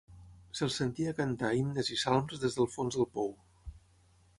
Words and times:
Se'ls 0.59 0.77
sentia 0.81 1.13
cantar 1.19 1.53
himnes 1.59 1.95
i 1.97 2.01
salms 2.07 2.43
des 2.47 2.61
del 2.61 2.71
fons 2.79 2.99
del 3.01 3.11
pou. 3.19 3.35